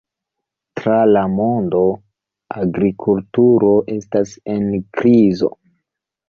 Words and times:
Tra 0.79 0.93
la 1.09 1.21
mondo, 1.33 1.81
agrikulturo 2.63 3.71
estas 3.97 4.33
en 4.55 4.67
krizo. 4.99 5.53